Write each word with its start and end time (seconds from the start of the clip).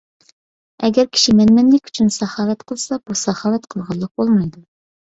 ئەگەر 0.87 1.09
كىشى 1.17 1.35
مەنمەنلىك 1.41 1.91
ئۈچۈن 1.91 2.11
ساخاۋەت 2.17 2.67
قىلسا، 2.73 3.01
بۇ 3.05 3.21
ساخاۋەت 3.25 3.73
قىلغانلىق 3.77 4.15
بولمايدۇ. 4.23 4.69